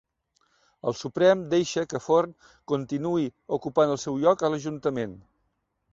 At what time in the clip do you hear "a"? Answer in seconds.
4.49-4.55